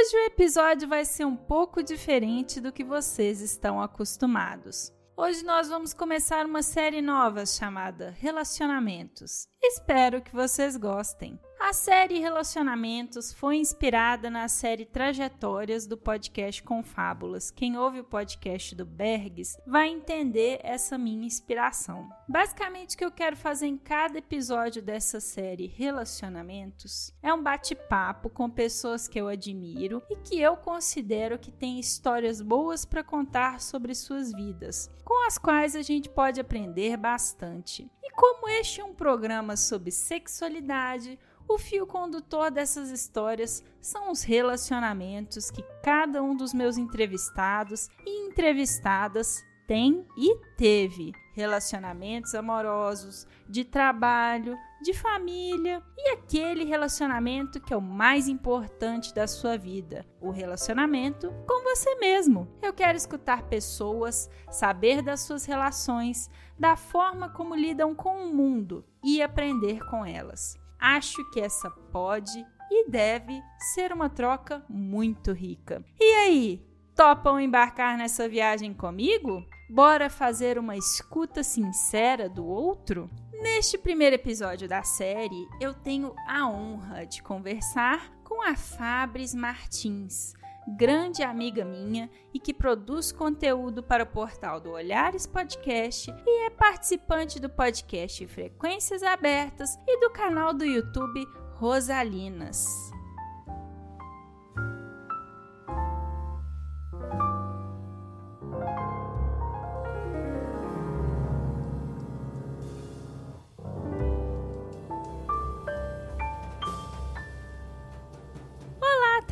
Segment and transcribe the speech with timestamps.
[0.00, 4.92] Hoje o episódio vai ser um pouco diferente do que vocês estão acostumados.
[5.16, 9.48] Hoje nós vamos começar uma série nova chamada Relacionamentos.
[9.60, 11.36] Espero que vocês gostem.
[11.60, 17.50] A série Relacionamentos foi inspirada na série Trajetórias do podcast Confábulas.
[17.50, 22.08] Quem ouve o podcast do Bergs vai entender essa minha inspiração.
[22.28, 28.30] Basicamente, o que eu quero fazer em cada episódio dessa série Relacionamentos é um bate-papo
[28.30, 33.60] com pessoas que eu admiro e que eu considero que têm histórias boas para contar
[33.60, 37.90] sobre suas vidas, com as quais a gente pode aprender bastante.
[38.02, 44.22] E como este é um programa sobre sexualidade, o fio condutor dessas histórias são os
[44.22, 51.12] relacionamentos que cada um dos meus entrevistados e entrevistadas tem e teve.
[51.34, 59.26] Relacionamentos amorosos, de trabalho, de família e aquele relacionamento que é o mais importante da
[59.26, 62.48] sua vida, o relacionamento com você mesmo.
[62.60, 68.84] Eu quero escutar pessoas, saber das suas relações, da forma como lidam com o mundo
[69.04, 70.58] e aprender com elas.
[70.78, 73.42] Acho que essa pode e deve
[73.74, 75.84] ser uma troca muito rica.
[75.98, 79.44] E aí, topam embarcar nessa viagem comigo?
[79.70, 83.10] Bora fazer uma escuta sincera do outro?
[83.32, 90.34] Neste primeiro episódio da série, eu tenho a honra de conversar com a Fabris Martins,
[90.76, 96.50] grande amiga minha e que produz conteúdo para o portal do Olhares Podcast e é
[96.50, 102.97] participante do podcast Frequências Abertas e do canal do YouTube Rosalinas.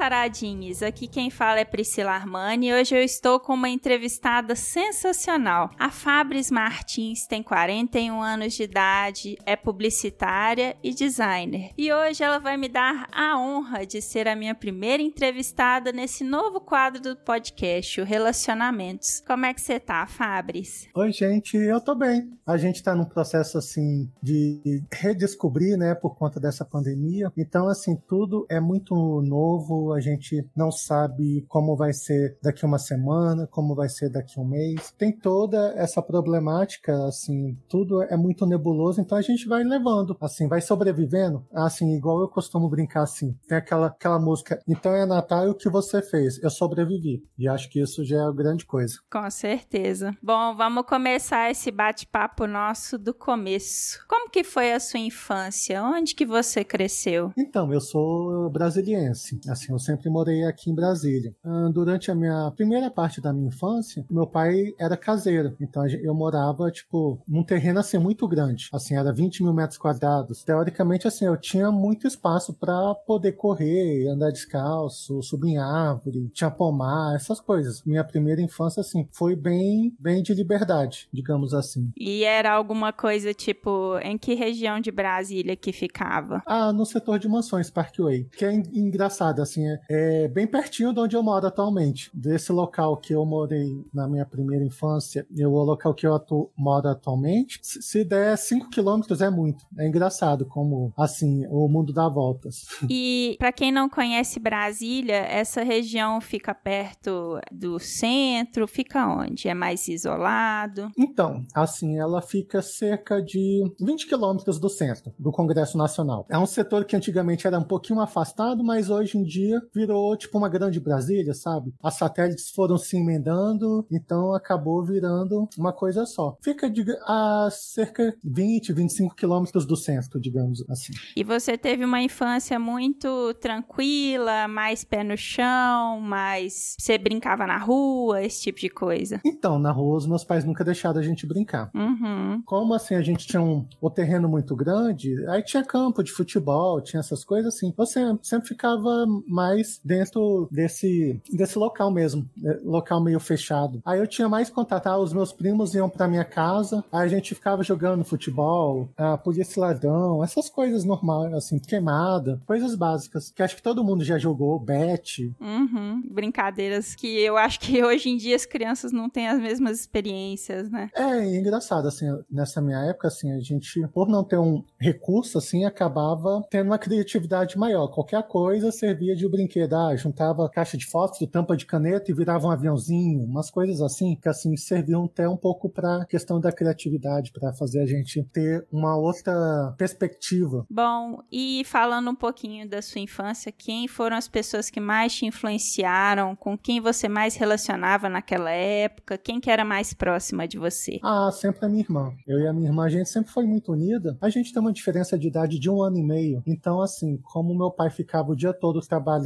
[0.06, 0.84] Taradinhos!
[0.84, 5.69] Aqui quem fala é Priscila Armani e hoje eu estou com uma entrevistada sensacional.
[5.77, 11.72] A Fabris Martins tem 41 anos de idade, é publicitária e designer.
[11.77, 16.22] E hoje ela vai me dar a honra de ser a minha primeira entrevistada nesse
[16.22, 19.25] novo quadro do podcast, o Relacionamentos.
[19.27, 20.87] Como é que você tá, Fabris?
[20.95, 22.31] Oi, gente, eu tô bem.
[22.47, 27.33] A gente tá num processo assim de redescobrir, né, por conta dessa pandemia.
[27.37, 32.79] Então, assim, tudo é muito novo, a gente não sabe como vai ser daqui uma
[32.79, 34.93] semana, como vai ser daqui um mês.
[34.97, 40.49] Tem toda essa problemática, assim, tudo é muito nebuloso, então a gente vai levando, assim,
[40.49, 41.45] vai sobrevivendo.
[41.53, 45.55] Assim, igual eu costumo brincar assim, tem aquela, aquela música, então é Natal e o
[45.55, 46.43] que você fez?
[46.43, 47.25] Eu sobrevivi.
[47.39, 48.99] E acho que isso já é a grande coisa.
[49.11, 50.17] Com certeza.
[50.23, 53.99] Bom, vamos começar esse bate-papo nosso do começo.
[54.09, 55.83] Como que foi a sua infância?
[55.83, 57.33] Onde que você cresceu?
[57.37, 59.41] Então, eu sou brasiliense.
[59.49, 61.34] Assim, eu sempre morei aqui em Brasília.
[61.72, 65.56] Durante a minha primeira parte da minha infância, meu pai era caseiro.
[65.60, 68.69] Então eu morava, tipo, num terreno assim muito grande.
[68.72, 70.42] Assim, era 20 mil metros quadrados.
[70.42, 76.50] Teoricamente, assim, eu tinha muito espaço para poder correr, andar descalço, subir em árvore, tinha
[76.50, 77.82] pomar, essas coisas.
[77.84, 81.91] Minha primeira infância, assim, foi bem, bem de liberdade, digamos assim.
[81.97, 86.42] E era alguma coisa, tipo, em que região de Brasília que ficava?
[86.47, 88.24] Ah, no setor de mansões, Parkway.
[88.36, 92.10] Que é engraçado, assim, é, é, bem pertinho de onde eu moro atualmente.
[92.14, 96.50] Desse local que eu morei na minha primeira infância e o local que eu atu
[96.56, 99.65] moro atualmente, se, se der 5 quilômetros é muito.
[99.78, 102.65] É engraçado como, assim, o mundo dá voltas.
[102.98, 109.48] E para quem não conhece Brasília, essa região fica perto do centro, fica onde?
[109.48, 110.91] É mais isolado?
[110.97, 116.27] Então, assim, ela fica cerca de 20 quilômetros do centro, do Congresso Nacional.
[116.30, 120.36] É um setor que antigamente era um pouquinho afastado, mas hoje em dia virou tipo
[120.38, 121.74] uma grande Brasília, sabe?
[121.82, 126.36] As satélites foram se emendando, então acabou virando uma coisa só.
[126.42, 130.92] Fica de, a cerca de 20, 25 quilômetros do centro, digamos assim.
[131.16, 137.58] E você teve uma infância muito tranquila, mais pé no chão, mais você brincava na
[137.58, 139.20] rua, esse tipo de coisa?
[139.24, 141.70] Então, na rua os meus pais nunca deixaram a gente brincar.
[141.74, 142.42] Uhum.
[142.44, 146.80] Como assim a gente tinha um o terreno muito grande, aí tinha campo de futebol,
[146.80, 147.72] tinha essas coisas assim.
[147.76, 153.81] Você sempre ficava mais mais dentro desse, desse local mesmo, né, local meio fechado.
[153.84, 157.09] Aí eu tinha mais contato, ah, os meus primos iam pra minha casa, aí a
[157.09, 163.43] gente ficava jogando futebol, ah, polícia ladrão, essas coisas normais, assim, queimada, coisas básicas, que
[163.43, 165.33] acho que todo mundo já jogou, bet.
[165.41, 169.81] Uhum, brincadeiras que eu acho que hoje em dia as crianças não têm as mesmas
[169.81, 170.91] experiências, né?
[170.95, 175.39] É, é engraçado, assim, nessa minha época, assim, a gente, por não ter um recurso,
[175.39, 177.89] assim, acabava tendo uma criatividade maior.
[177.89, 179.74] Qualquer coisa servia de brinquedo.
[179.74, 184.16] Ah, juntava caixa de fósforo, tampa de caneta e virava um aviãozinho, umas coisas assim,
[184.16, 188.22] que assim serviam até um pouco para a questão da criatividade, para fazer a gente
[188.33, 190.66] ter uma outra perspectiva.
[190.71, 195.27] Bom, e falando um pouquinho da sua infância, quem foram as pessoas que mais te
[195.27, 200.98] influenciaram, com quem você mais relacionava naquela época, quem que era mais próxima de você?
[201.03, 202.12] Ah, sempre a minha irmã.
[202.27, 204.16] Eu e a minha irmã, a gente sempre foi muito unida.
[204.21, 206.42] A gente tem uma diferença de idade de um ano e meio.
[206.47, 209.26] Então, assim, como meu pai ficava o dia todo trabalhando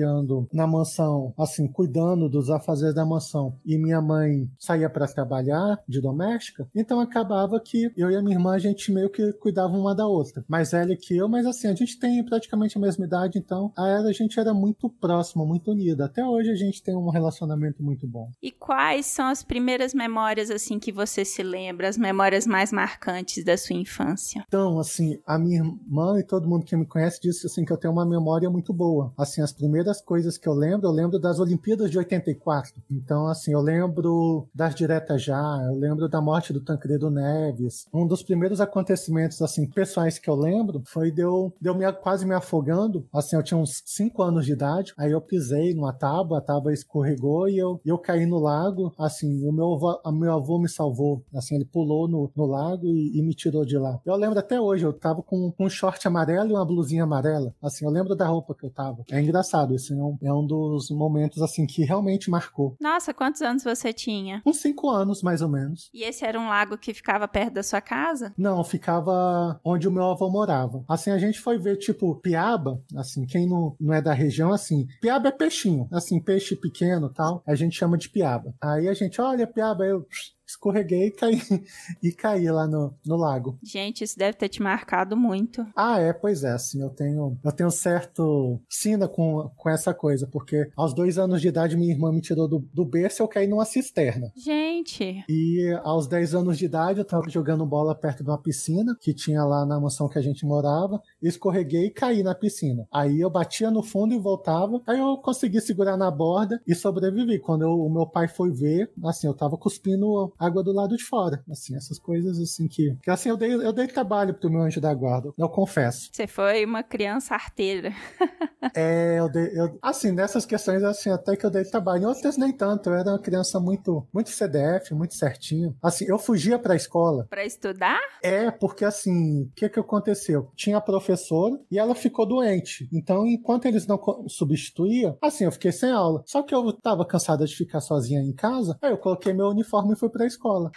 [0.52, 6.00] na mansão, assim, cuidando dos afazeres da mansão, e minha mãe saía para trabalhar de
[6.00, 9.94] doméstica, então acabava que eu e a minha irmã, a gente meio que cuidava uma
[9.94, 10.44] da outra.
[10.48, 14.00] Mais velha que eu, mas assim, a gente tem praticamente a mesma idade, então a,
[14.00, 16.06] a gente era muito próxima, muito unida.
[16.06, 18.30] Até hoje a gente tem um relacionamento muito bom.
[18.42, 23.44] E quais são as primeiras memórias, assim, que você se lembra, as memórias mais marcantes
[23.44, 24.44] da sua infância?
[24.46, 27.76] Então, assim, a minha irmã e todo mundo que me conhece disse assim que eu
[27.76, 29.12] tenho uma memória muito boa.
[29.16, 32.74] Assim, as primeiras coisas que eu lembro, eu lembro das Olimpíadas de 84.
[32.90, 37.86] Então, assim, eu lembro das diretas já, eu lembro da morte do Tancredo Neves.
[37.94, 41.90] Um dos primeiros acontecimentos, assim, pessoais que eu lembro foi de eu, de eu me,
[41.94, 43.06] quase me afogando.
[43.12, 46.74] Assim, eu tinha uns 5 anos de idade, aí eu pisei numa tábua, a tábua
[46.74, 48.92] escorregou e eu, eu caí no lago.
[48.98, 51.24] Assim, o meu avô, o meu avô me salvou.
[51.34, 53.98] Assim, ele pulou no, no lago e, e me tirou de lá.
[54.04, 57.54] Eu lembro até hoje, eu tava com, com um short amarelo e uma blusinha amarela.
[57.62, 59.04] Assim, eu lembro da roupa que eu tava.
[59.10, 62.76] É engraçado, esse é um, é um dos momentos, assim, que realmente marcou.
[62.80, 64.42] Nossa, quantos anos você tinha?
[64.44, 65.90] Uns cinco anos, mais ou menos.
[65.92, 68.32] E esse era um lago que ficava perto da sua casa?
[68.36, 70.84] Não, ficava onde o meu avô morava.
[70.88, 74.86] Assim, a gente foi ver, tipo, piaba, assim, quem não, não é da região, assim,
[75.00, 78.54] piaba é peixinho, assim, peixe pequeno tal, a gente chama de piaba.
[78.60, 80.06] Aí a gente, olha, piaba, eu
[80.50, 81.40] escorreguei e caí,
[82.02, 83.58] e caí lá no, no lago.
[83.62, 85.66] Gente, isso deve ter te marcado muito.
[85.74, 90.26] Ah, é, pois é, assim, eu tenho, eu tenho certo sina com, com essa coisa,
[90.26, 93.28] porque aos dois anos de idade minha irmã me tirou do, do berço e eu
[93.28, 94.32] caí numa cisterna.
[94.36, 95.24] Gente!
[95.28, 99.14] E aos 10 anos de idade eu tava jogando bola perto de uma piscina que
[99.14, 102.86] tinha lá na mansão que a gente morava, escorreguei e caí na piscina.
[102.92, 107.38] Aí eu batia no fundo e voltava, aí eu consegui segurar na borda e sobrevivi.
[107.38, 111.04] Quando eu, o meu pai foi ver, assim, eu tava cuspindo água do lado de
[111.04, 111.42] fora.
[111.50, 112.96] Assim, essas coisas assim que.
[113.02, 116.10] que assim, eu dei, eu dei trabalho pro meu anjo da guarda, eu confesso.
[116.12, 117.92] Você foi uma criança arteira.
[118.74, 119.50] é, eu dei.
[119.54, 122.02] Eu, assim, nessas questões, assim, até que eu dei trabalho.
[122.02, 122.90] Em outras nem tanto.
[122.90, 125.76] Eu era uma criança muito, muito CDF, muito certinho.
[125.82, 127.26] Assim, eu fugia pra escola.
[127.28, 128.00] Pra estudar?
[128.22, 130.50] É, porque assim, o que que aconteceu?
[130.54, 132.88] Tinha a professora e ela ficou doente.
[132.92, 133.98] Então, enquanto eles não
[134.28, 136.22] substituíam, assim, eu fiquei sem aula.
[136.26, 139.94] Só que eu tava cansada de ficar sozinha em casa, aí eu coloquei meu uniforme
[139.94, 140.70] e fui pra escola.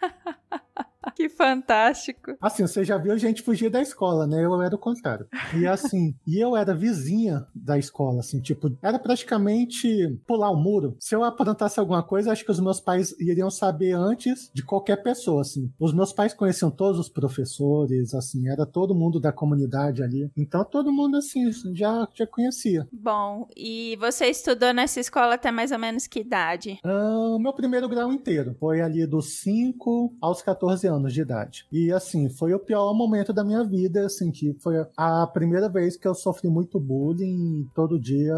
[1.14, 2.36] Que fantástico.
[2.40, 4.44] Assim, você já viu a gente fugir da escola, né?
[4.44, 5.26] Eu era o contrário.
[5.54, 10.96] E assim, e eu era vizinha da escola, assim, tipo, era praticamente pular o muro.
[10.98, 15.02] Se eu aprontasse alguma coisa, acho que os meus pais iriam saber antes de qualquer
[15.02, 15.70] pessoa, assim.
[15.78, 20.30] Os meus pais conheciam todos os professores, assim, era todo mundo da comunidade ali.
[20.36, 22.86] Então todo mundo, assim, já, já conhecia.
[22.92, 26.78] Bom, e você estudou nessa escola até mais ou menos que idade?
[26.84, 28.56] Ah, o meu primeiro grau inteiro.
[28.58, 31.66] Foi ali dos 5 aos 14 anos de idade.
[31.70, 35.96] E assim, foi o pior momento da minha vida, assim, que foi a primeira vez
[35.96, 37.68] que eu sofri muito bullying.
[37.74, 38.34] Todo dia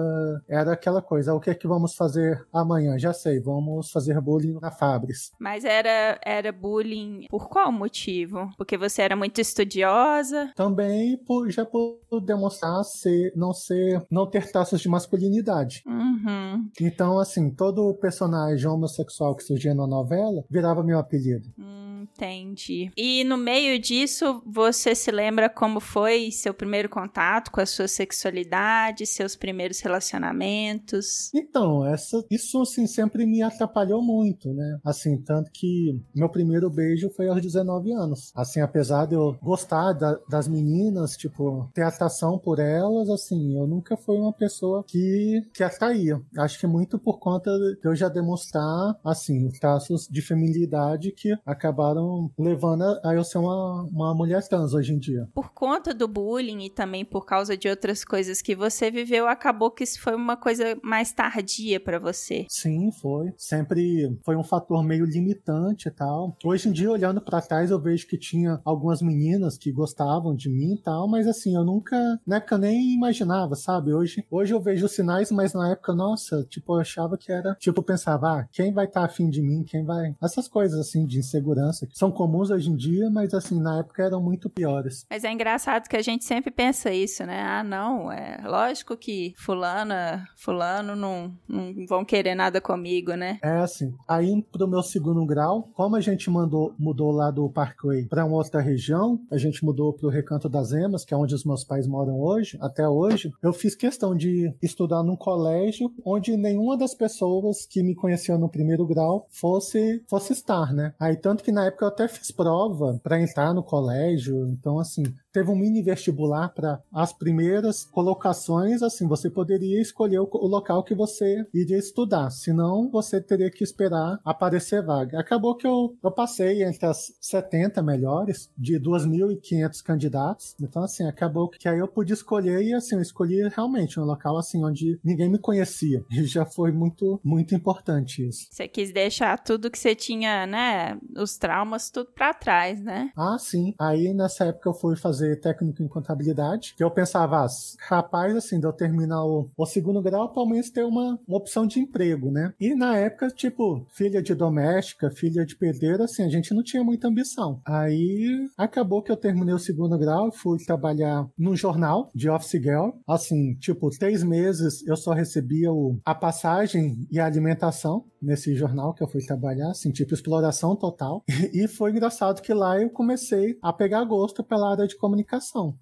[0.48, 2.98] era aquela coisa, o que é que vamos fazer amanhã?
[2.98, 5.32] Já sei, vamos fazer bullying na Fabris.
[5.38, 8.50] Mas era, era bullying por qual motivo?
[8.56, 10.52] Porque você era muito estudiosa?
[10.54, 15.82] Também por, já por demonstrar ser, não ser, não ter traços de masculinidade.
[15.86, 16.70] Uhum.
[16.80, 21.48] Então, assim, todo personagem homossexual que surgia na novela virava meu apelido.
[21.58, 21.91] Hum.
[22.02, 22.90] Entendi.
[22.96, 27.86] E no meio disso, você se lembra como foi seu primeiro contato com a sua
[27.86, 31.32] sexualidade, seus primeiros relacionamentos?
[31.34, 34.78] Então, essa, isso assim sempre me atrapalhou muito, né?
[34.84, 38.32] Assim, tanto que meu primeiro beijo foi aos 19 anos.
[38.34, 43.66] Assim, apesar de eu gostar da, das meninas, tipo, ter atração por elas, assim, eu
[43.66, 46.20] nunca fui uma pessoa que, que atraía.
[46.38, 51.91] Acho que muito por conta de eu já demonstrar, assim, traços de feminilidade que acabaram
[51.92, 55.28] acabaram levando a eu ser uma, uma mulher trans hoje em dia.
[55.34, 59.70] Por conta do bullying e também por causa de outras coisas que você viveu, acabou
[59.70, 62.46] que isso foi uma coisa mais tardia para você.
[62.48, 63.32] Sim, foi.
[63.36, 66.36] Sempre foi um fator meio limitante e tal.
[66.44, 70.48] Hoje em dia, olhando para trás, eu vejo que tinha algumas meninas que gostavam de
[70.48, 71.96] mim e tal, mas assim, eu nunca,
[72.26, 73.92] na época, nem imaginava, sabe?
[73.92, 77.82] Hoje, hoje eu vejo sinais, mas na época, nossa, tipo, eu achava que era, tipo,
[77.82, 80.14] pensava, ah, quem vai estar tá afim de mim, quem vai.
[80.22, 84.02] Essas coisas, assim, de insegurança, que são comuns hoje em dia, mas assim, na época
[84.02, 85.06] eram muito piores.
[85.10, 87.42] Mas é engraçado que a gente sempre pensa isso, né?
[87.42, 93.38] Ah, não, é lógico que fulana, fulano não, não vão querer nada comigo, né?
[93.42, 93.94] É assim.
[94.08, 98.36] Aí pro meu segundo grau, como a gente mandou, mudou lá do Parkway para uma
[98.36, 101.86] outra região, a gente mudou pro Recanto das Emas, que é onde os meus pais
[101.86, 107.66] moram hoje, até hoje, eu fiz questão de estudar num colégio onde nenhuma das pessoas
[107.66, 110.94] que me conheciam no primeiro grau fosse fosse estar, né?
[110.98, 115.04] Aí tanto que na época eu até fiz prova para entrar no colégio, então assim,
[115.32, 120.84] teve um mini vestibular para as primeiras colocações, assim, você poderia escolher o, o, local
[120.84, 125.18] que você iria estudar, senão você teria que esperar aparecer vaga.
[125.18, 131.48] Acabou que eu, eu passei entre as 70 melhores de 2.500 candidatos, então assim, acabou
[131.48, 135.30] que aí eu pude escolher e assim, eu escolhi realmente um local assim onde ninguém
[135.30, 138.48] me conhecia e já foi muito, muito importante isso.
[138.50, 143.10] Você quis deixar tudo que você tinha, né, os traumas tudo para trás, né?
[143.16, 143.74] Ah, sim.
[143.78, 147.46] Aí nessa época eu fui fazer fazer técnico em contabilidade, que eu pensava, ah,
[147.88, 151.66] rapaz, assim, de eu terminar o, o segundo grau, pelo menos ter uma, uma opção
[151.66, 152.52] de emprego, né?
[152.60, 156.82] E na época, tipo, filha de doméstica, filha de pedreiro, assim, a gente não tinha
[156.82, 157.60] muita ambição.
[157.64, 162.60] Aí acabou que eu terminei o segundo grau e fui trabalhar num jornal de office
[162.60, 162.90] girl.
[163.06, 168.94] Assim, tipo, três meses eu só recebia o, a passagem e a alimentação nesse jornal
[168.94, 171.24] que eu fui trabalhar, assim, tipo, exploração total.
[171.52, 175.11] E, foi engraçado que lá eu comecei a pegar gosto pela área de comunicação.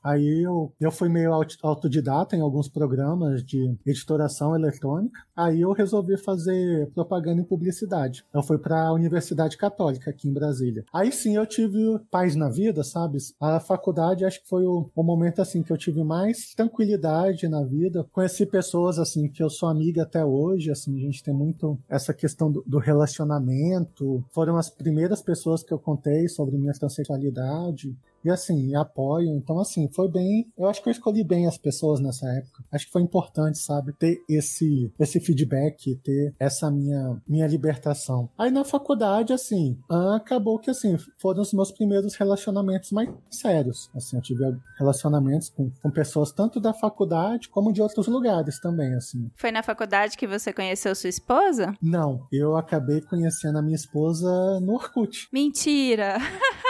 [0.03, 1.33] Aí eu, eu fui meio
[1.63, 5.21] autodidata em alguns programas de editoração eletrônica.
[5.37, 8.25] Aí eu resolvi fazer propaganda e publicidade.
[8.33, 10.85] Eu fui para a Universidade Católica aqui em Brasília.
[10.93, 11.79] Aí sim eu tive
[12.11, 13.19] paz na vida, sabe?
[13.41, 17.65] A faculdade acho que foi o, o momento assim que eu tive mais tranquilidade na
[17.65, 18.07] vida.
[18.13, 22.13] Conheci pessoas assim que eu sou amiga até hoje, assim, a gente tem muito essa
[22.13, 24.25] questão do, do relacionamento.
[24.31, 29.35] Foram as primeiras pessoas que eu contei sobre minha transexualidade e assim, apoio.
[29.37, 30.47] Então, assim, foi bem.
[30.57, 32.65] Eu acho que eu escolhi bem as pessoas nessa época.
[32.73, 38.29] Acho que foi importante, sabe, ter esse, esse feedback, ter essa minha, minha libertação.
[38.39, 39.79] Aí na faculdade, assim,
[40.15, 43.91] acabou que, assim, foram os meus primeiros relacionamentos mais sérios.
[43.95, 44.45] Assim, eu tive
[44.79, 49.31] relacionamentos com, com pessoas tanto da faculdade como de outros lugares também, assim.
[49.37, 51.75] Foi na faculdade que você conheceu sua esposa?
[51.83, 55.29] Não, eu acabei conhecendo a minha esposa no Orkut.
[55.33, 56.19] Mentira!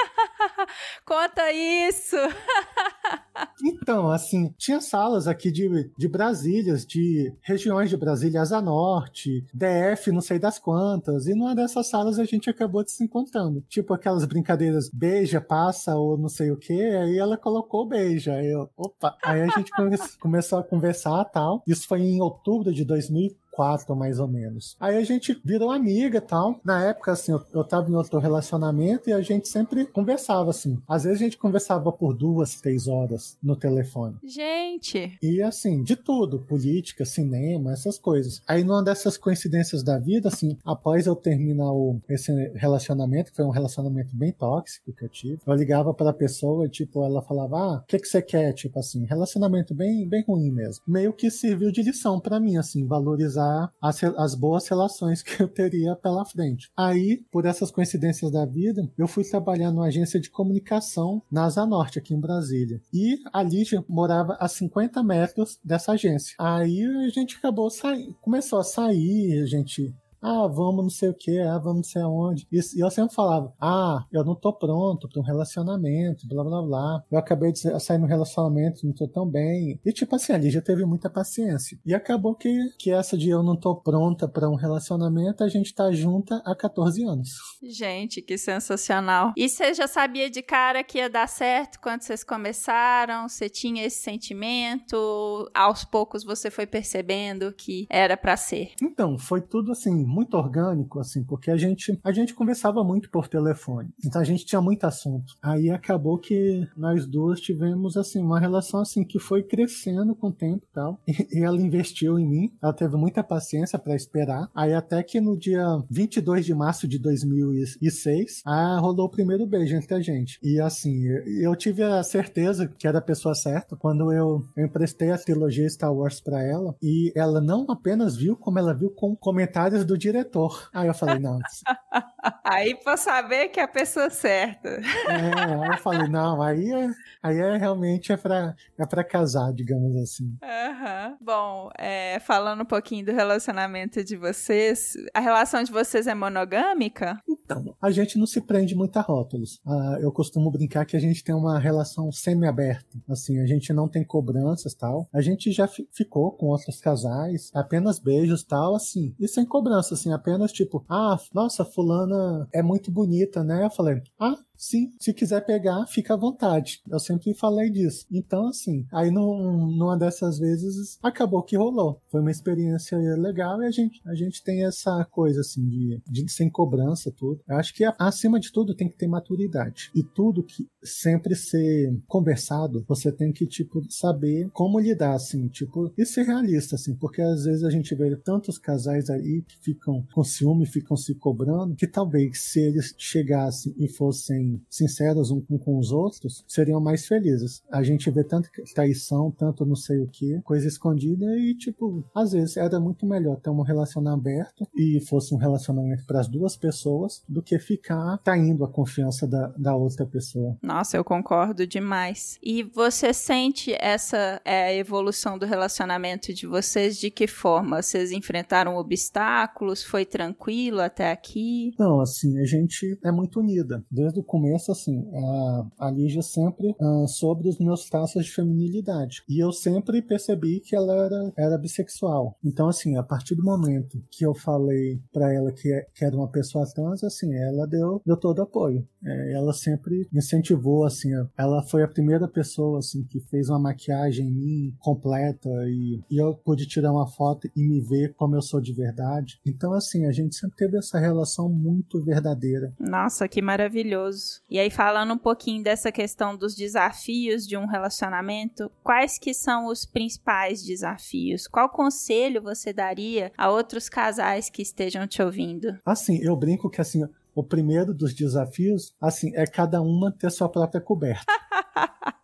[1.05, 2.17] Conta isso!
[3.65, 10.13] então, assim, tinha salas aqui de, de Brasília, de regiões de Brasília, Asa Norte, DF,
[10.13, 13.65] não sei das quantas, e numa dessas salas a gente acabou se encontrando.
[13.69, 18.35] Tipo aquelas brincadeiras beija, passa ou não sei o que, aí ela colocou beija.
[18.35, 19.17] Aí eu, opa!
[19.23, 21.63] Aí a gente come começou a conversar tal.
[21.67, 24.77] Isso foi em outubro de 2000 quatro, mais ou menos.
[24.81, 26.61] Aí a gente virou amiga e tal.
[26.65, 30.81] Na época, assim, eu, eu tava em outro relacionamento e a gente sempre conversava, assim.
[30.89, 34.17] Às vezes a gente conversava por duas, três horas no telefone.
[34.25, 35.19] Gente!
[35.23, 36.41] E, assim, de tudo.
[36.41, 38.43] Política, cinema, essas coisas.
[38.47, 43.45] Aí, numa dessas coincidências da vida, assim, após eu terminar o, esse relacionamento, que foi
[43.45, 47.57] um relacionamento bem tóxico que eu tive, eu ligava pra pessoa e, tipo, ela falava,
[47.57, 48.53] ah, o que que você quer?
[48.53, 50.83] Tipo assim, relacionamento bem, bem ruim mesmo.
[50.87, 53.40] Meio que serviu de lição para mim, assim, valorizar
[53.81, 56.71] as, as boas relações que eu teria pela frente.
[56.77, 61.67] Aí, por essas coincidências da vida, eu fui trabalhar numa agência de comunicação na Asa
[61.67, 62.81] Norte, aqui em Brasília.
[62.93, 66.35] E a Lígia morava a 50 metros dessa agência.
[66.39, 71.15] Aí a gente acabou saindo, começou a sair, a gente ah, vamos não sei o
[71.15, 72.47] que, ah, vamos não sei aonde.
[72.53, 76.63] E, e eu sempre falava, ah, eu não tô pronto para um relacionamento, blá blá
[76.63, 77.05] blá.
[77.11, 79.81] Eu acabei de sair no relacionamento, não tô tão bem.
[79.85, 81.79] E tipo assim, ali já teve muita paciência.
[81.85, 85.75] E acabou que, que essa de eu não tô pronta para um relacionamento, a gente
[85.75, 87.31] tá junta há 14 anos.
[87.63, 89.33] Gente, que sensacional.
[89.37, 93.29] E você já sabia de cara que ia dar certo quando vocês começaram?
[93.29, 95.51] Você tinha esse sentimento?
[95.55, 98.73] Aos poucos você foi percebendo que era para ser?
[98.83, 103.29] Então, foi tudo assim, muito orgânico, assim, porque a gente, a gente conversava muito por
[103.29, 103.91] telefone.
[104.05, 105.35] Então a gente tinha muito assunto.
[105.43, 110.33] Aí acabou que nós duas tivemos, assim, uma relação, assim, que foi crescendo com o
[110.33, 110.99] tempo tal.
[111.07, 112.53] E, e ela investiu em mim.
[112.63, 114.49] Ela teve muita paciência para esperar.
[114.55, 119.77] Aí até que no dia 22 de março de 2006, ah, rolou o primeiro beijo
[119.77, 120.39] entre a gente.
[120.43, 121.05] E assim,
[121.41, 125.69] eu tive a certeza que era a pessoa certa quando eu, eu emprestei a trilogia
[125.69, 129.99] Star Wars para ela e ela não apenas viu, como ela viu com comentários do
[130.01, 130.69] diretor.
[130.73, 131.39] Aí eu falei, não.
[132.45, 134.69] aí pra saber que é a pessoa certa.
[134.69, 136.89] É, aí eu falei, não, aí é,
[137.23, 140.37] aí é realmente é pra, é pra casar, digamos assim.
[140.43, 141.17] Uhum.
[141.21, 147.21] Bom, é, falando um pouquinho do relacionamento de vocês, a relação de vocês é monogâmica?
[147.29, 149.61] Então, a gente não se prende muito a rótulos.
[149.67, 152.99] Uh, eu costumo brincar que a gente tem uma relação semi-aberta.
[153.09, 155.09] Assim, a gente não tem cobranças tal.
[155.13, 159.15] A gente já ficou com outros casais, apenas beijos tal, assim.
[159.19, 163.65] E sem cobrança, assim, apenas tipo, ah, nossa, fulana é muito bonita, né?
[163.65, 166.83] Eu falei, ah, Sim, se quiser pegar, fica à vontade.
[166.87, 168.05] Eu sempre falei disso.
[168.13, 171.99] Então, assim, aí num, numa dessas vezes acabou que rolou.
[172.11, 176.31] Foi uma experiência legal e a gente, a gente tem essa coisa, assim, de, de
[176.31, 177.41] sem cobrança, tudo.
[177.49, 179.91] Eu acho que acima de tudo tem que ter maturidade.
[179.95, 185.91] E tudo que sempre ser conversado, você tem que, tipo, saber como lidar, assim, tipo,
[185.97, 190.07] e ser realista, assim, porque às vezes a gente vê tantos casais aí que ficam
[190.13, 195.79] com ciúme, ficam se cobrando, que talvez se eles chegassem e fossem sinceros um com
[195.79, 197.63] os outros, seriam mais felizes.
[197.71, 202.33] A gente vê tanto traição, tanto não sei o que, coisa escondida e, tipo, às
[202.33, 206.57] vezes era muito melhor ter um relacionamento aberto e fosse um relacionamento para as duas
[206.57, 210.57] pessoas do que ficar traindo a confiança da, da outra pessoa.
[210.63, 212.39] Nossa, eu concordo demais.
[212.43, 217.83] E você sente essa é, evolução do relacionamento de vocês de que forma?
[217.83, 219.83] Vocês enfrentaram obstáculos?
[219.83, 221.73] Foi tranquilo até aqui?
[221.79, 223.85] Não, assim, a gente é muito unida.
[223.91, 224.40] Desde o começo,
[224.73, 229.23] assim, a, a Lígia sempre uh, sobre os meus traços de feminilidade.
[229.29, 232.37] E eu sempre percebi que ela era, era bissexual.
[232.45, 236.29] Então, assim, a partir do momento que eu falei para ela que, que era uma
[236.29, 238.87] pessoa trans, assim, ela deu, deu todo apoio.
[239.05, 244.27] É, ela sempre incentivou, assim, ela foi a primeira pessoa, assim, que fez uma maquiagem
[244.27, 248.43] em mim completa e, e eu pude tirar uma foto e me ver como eu
[248.43, 249.41] sou de verdade.
[249.47, 252.73] Então, assim, a gente sempre teve essa relação muito verdadeira.
[252.79, 254.20] Nossa, que maravilhoso.
[254.51, 259.67] E aí falando um pouquinho dessa questão dos desafios de um relacionamento, quais que são
[259.67, 261.47] os principais desafios?
[261.47, 265.79] Qual conselho você daria a outros casais que estejam te ouvindo?
[265.85, 267.03] Assim, eu brinco que assim,
[267.35, 271.25] o primeiro dos desafios, assim, é cada uma ter sua própria coberta.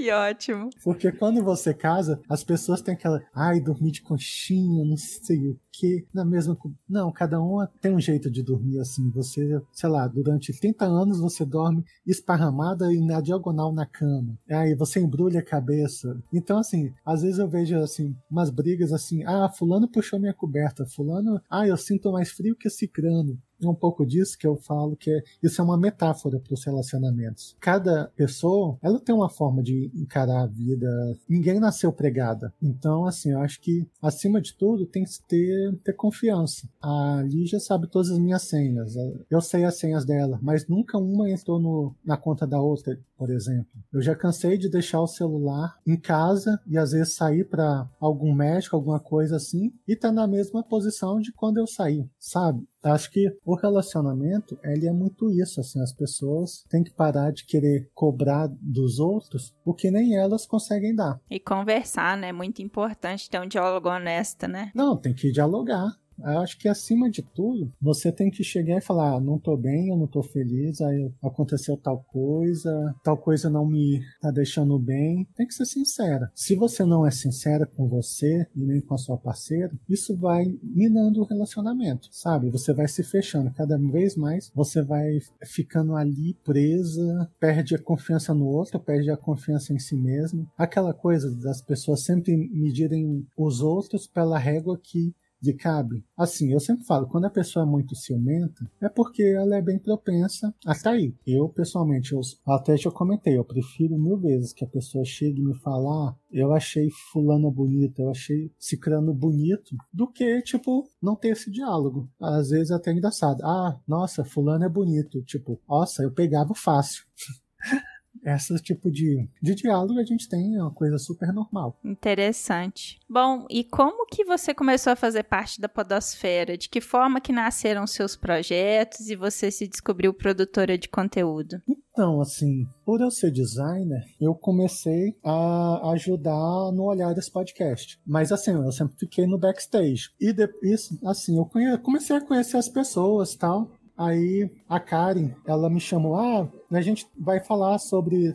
[0.00, 0.70] Que ótimo.
[0.82, 5.60] Porque quando você casa, as pessoas têm aquela, ai, dormir de conchinha, não sei o
[5.70, 6.56] quê, na mesma.
[6.88, 9.10] Não, cada um tem um jeito de dormir assim.
[9.10, 14.38] Você, sei lá, durante 30 anos você dorme esparramada e na diagonal na cama.
[14.48, 16.18] Aí você embrulha a cabeça.
[16.32, 20.86] Então, assim, às vezes eu vejo assim, umas brigas assim, ah, fulano puxou minha coberta,
[20.86, 24.96] fulano, ah, eu sinto mais frio que cicrano é um pouco disso que eu falo
[24.96, 27.56] que é, isso é uma metáfora para os relacionamentos.
[27.60, 30.88] Cada pessoa, ela tem uma forma de encarar a vida.
[31.28, 32.52] Ninguém nasceu pregada.
[32.62, 36.68] Então, assim, eu acho que acima de tudo tem que ter, ter confiança.
[36.80, 38.94] A Lígia sabe todas as minhas senhas.
[39.28, 43.28] Eu sei as senhas dela, mas nunca uma entrou no, na conta da outra, por
[43.28, 43.66] exemplo.
[43.92, 48.34] Eu já cansei de deixar o celular em casa e às vezes sair para algum
[48.34, 52.66] médico, alguma coisa assim, e tá na mesma posição de quando eu saí, sabe?
[52.82, 57.44] Acho que o relacionamento, ele é muito isso, assim, as pessoas têm que parar de
[57.44, 61.20] querer cobrar dos outros o que nem elas conseguem dar.
[61.30, 62.32] E conversar, né?
[62.32, 64.72] Muito importante ter um diálogo honesto, né?
[64.74, 65.94] Não, tem que dialogar.
[66.22, 69.88] Acho que acima de tudo, você tem que chegar e falar: ah, não tô bem,
[69.88, 75.26] eu não tô feliz, aí aconteceu tal coisa, tal coisa não me tá deixando bem.
[75.36, 76.30] Tem que ser sincera.
[76.34, 80.44] Se você não é sincera com você e nem com a sua parceira, isso vai
[80.62, 82.50] minando o relacionamento, sabe?
[82.50, 88.34] Você vai se fechando cada vez mais, você vai ficando ali presa, perde a confiança
[88.34, 90.48] no outro, perde a confiança em si mesmo.
[90.56, 96.04] Aquela coisa das pessoas sempre medirem os outros pela régua que de cabe.
[96.16, 99.78] Assim, eu sempre falo, quando a pessoa é muito ciumenta, é porque ela é bem
[99.78, 101.14] propensa a trair.
[101.26, 105.44] Eu, pessoalmente, eu, até já comentei, eu prefiro mil vezes que a pessoa chegue e
[105.44, 111.28] me falar, eu achei fulano bonita, eu achei cicrano bonito, do que, tipo, não ter
[111.28, 112.08] esse diálogo.
[112.20, 113.42] Às vezes é até engraçado.
[113.42, 115.22] Ah, nossa, fulano é bonito.
[115.22, 117.04] Tipo, nossa, eu pegava fácil.
[118.24, 121.78] esse tipo de, de diálogo a gente tem, é uma coisa super normal.
[121.84, 122.98] Interessante.
[123.08, 126.56] Bom, e como que você começou a fazer parte da podosfera?
[126.56, 131.60] De que forma que nasceram seus projetos e você se descobriu produtora de conteúdo?
[131.92, 138.00] Então, assim, por eu ser designer, eu comecei a ajudar no olhar desse podcast.
[138.06, 140.10] Mas assim, eu sempre fiquei no backstage.
[140.20, 143.72] E depois, assim, eu comecei a conhecer as pessoas tal.
[144.00, 148.32] Aí a Karen, ela me chamou, ah, a gente vai falar sobre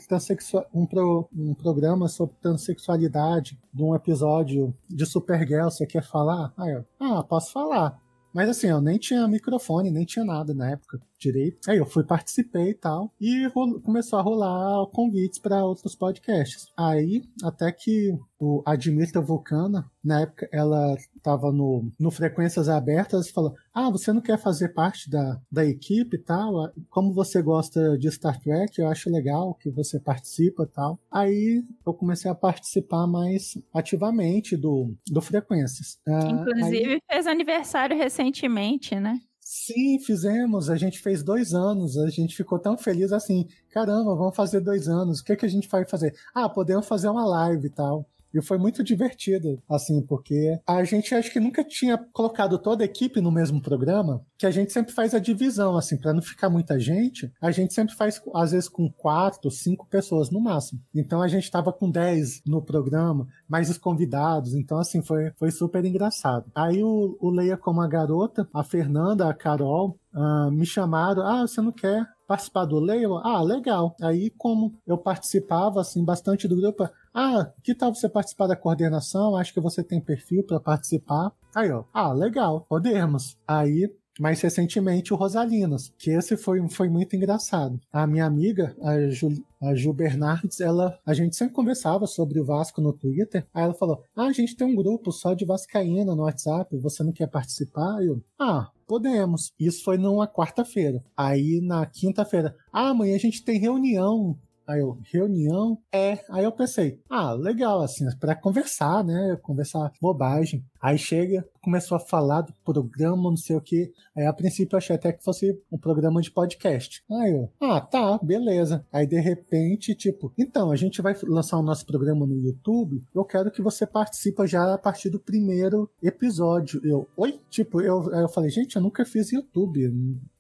[0.72, 6.54] um, pro, um programa sobre transexualidade de um episódio de Supergirl, você quer falar?
[6.56, 8.00] Aí eu, ah, posso falar.
[8.32, 11.70] Mas assim, eu nem tinha microfone, nem tinha nada na época direito.
[11.70, 13.12] Aí eu fui, participei e tal.
[13.20, 13.50] E
[13.84, 16.68] começou a rolar convites para outros podcasts.
[16.78, 23.56] Aí, até que o Admita Vulcana, na época, ela estava no, no Frequências Abertas, falou:
[23.74, 26.72] Ah, você não quer fazer parte da, da equipe e tal?
[26.90, 31.00] Como você gosta de Star Trek, eu acho legal que você participa e tal.
[31.12, 35.98] Aí eu comecei a participar mais ativamente do, do Frequências.
[36.08, 37.02] Ah, Inclusive, aí...
[37.10, 39.20] fez aniversário recentemente, né?
[39.66, 40.70] Sim, fizemos.
[40.70, 41.98] A gente fez dois anos.
[41.98, 43.48] A gente ficou tão feliz assim.
[43.72, 45.20] Caramba, vamos fazer dois anos.
[45.20, 46.16] O que, que a gente vai fazer?
[46.36, 48.08] Ah, podemos fazer uma live e tal.
[48.36, 52.86] E foi muito divertido, assim, porque a gente acho que nunca tinha colocado toda a
[52.86, 56.50] equipe no mesmo programa, que a gente sempre faz a divisão, assim, para não ficar
[56.50, 60.82] muita gente, a gente sempre faz, às vezes, com quatro, cinco pessoas no máximo.
[60.94, 65.50] Então a gente tava com dez no programa, mais os convidados, então, assim, foi, foi
[65.50, 66.52] super engraçado.
[66.54, 71.48] Aí o, o Leia como a garota, a Fernanda, a Carol, uh, me chamaram, ah,
[71.48, 73.22] você não quer participar do Leila?
[73.24, 73.96] Ah, legal.
[74.02, 79.36] Aí, como eu participava, assim, bastante do grupo, ah, que tal você participar da coordenação?
[79.36, 81.32] Acho que você tem perfil para participar.
[81.56, 83.38] Aí, ó, ah, legal, podemos.
[83.48, 87.80] Aí mais recentemente o Rosalinas, que esse foi, foi muito engraçado.
[87.92, 89.30] A minha amiga, a Ju,
[89.62, 93.46] a Ju Bernardes, ela, a gente sempre conversava sobre o Vasco no Twitter.
[93.54, 97.04] Aí ela falou: Ah, a gente tem um grupo só de Vascaína no WhatsApp, você
[97.04, 98.02] não quer participar?
[98.04, 99.52] Eu, ah, podemos.
[99.60, 101.04] Isso foi numa quarta-feira.
[101.16, 105.78] Aí na quinta-feira, ah, amanhã a gente tem reunião Aí eu, reunião?
[105.92, 106.18] É.
[106.30, 109.38] Aí eu pensei, ah, legal, assim, para conversar, né?
[109.42, 110.66] Conversar bobagem.
[110.86, 113.92] Aí chega, começou a falar do programa, não sei o que.
[114.16, 117.04] Aí a princípio eu achei até que fosse um programa de podcast.
[117.10, 118.86] Aí eu, ah, tá, beleza.
[118.94, 123.04] Aí de repente, tipo, então, a gente vai lançar o nosso programa no YouTube.
[123.16, 126.80] Eu quero que você participe já a partir do primeiro episódio.
[126.84, 127.40] Eu, oi?
[127.50, 129.90] Tipo, eu, eu falei, gente, eu nunca fiz YouTube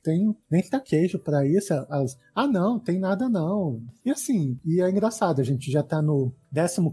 [0.06, 1.74] tenho nem taquejo para isso.
[2.36, 3.82] Ah, não, tem nada não.
[4.06, 6.32] E assim, e é engraçado, a gente já tá no